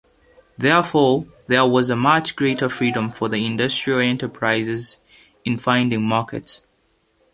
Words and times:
Therefore, 0.57 1.27
there 1.45 1.63
was 1.67 1.91
a 1.91 1.95
much 1.95 2.35
greater 2.35 2.69
freedom 2.69 3.11
for 3.11 3.29
the 3.29 3.45
industrial 3.45 3.99
enterprises 3.99 4.97
in 5.45 5.59
finding 5.59 6.01
markets. 6.01 6.63